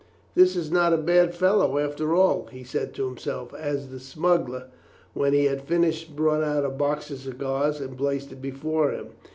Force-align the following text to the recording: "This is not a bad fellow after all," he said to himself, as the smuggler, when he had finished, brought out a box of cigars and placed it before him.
"This 0.33 0.55
is 0.55 0.71
not 0.71 0.93
a 0.93 0.97
bad 0.97 1.35
fellow 1.35 1.77
after 1.77 2.15
all," 2.15 2.47
he 2.51 2.63
said 2.63 2.95
to 2.95 3.05
himself, 3.05 3.53
as 3.53 3.89
the 3.89 3.99
smuggler, 3.99 4.67
when 5.13 5.31
he 5.31 5.45
had 5.45 5.61
finished, 5.61 6.15
brought 6.15 6.41
out 6.43 6.65
a 6.65 6.69
box 6.71 7.11
of 7.11 7.19
cigars 7.19 7.79
and 7.79 7.95
placed 7.99 8.31
it 8.31 8.41
before 8.41 8.89
him. 8.93 9.09